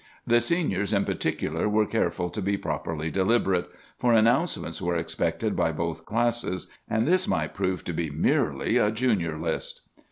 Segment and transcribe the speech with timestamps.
[0.25, 3.69] The Seniors, in particular, were careful to be properly deliberate;
[3.99, 8.89] for announcements were expected by both classes, and this might prove to be merely a
[8.89, 9.81] Junior list!